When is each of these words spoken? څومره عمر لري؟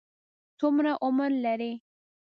څومره 0.59 0.91
عمر 1.05 1.31
لري؟ 1.45 1.71